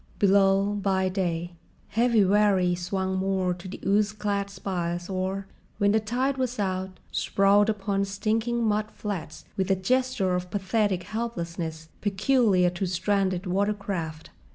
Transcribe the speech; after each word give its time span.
Below, 0.17 0.73
by 0.81 1.09
day, 1.09 1.53
heavy 1.89 2.21
wherries 2.25 2.79
swung 2.85 3.19
moored 3.19 3.59
to 3.59 3.67
the 3.67 3.79
ooze 3.85 4.13
clad 4.13 4.49
spiles 4.49 5.07
or, 5.11 5.45
when 5.77 5.91
the 5.91 5.99
tide 5.99 6.37
was 6.37 6.57
out, 6.57 6.99
sprawled 7.11 7.69
upon 7.69 8.05
stinking 8.05 8.63
mud 8.63 8.89
flats 8.89 9.45
with 9.57 9.69
a 9.69 9.75
gesture 9.75 10.33
of 10.33 10.49
pathetic 10.49 11.03
helplessness 11.03 11.89
peculiar 12.01 12.71
to 12.71 12.87
stranded 12.87 13.45
watercraft. 13.45 14.31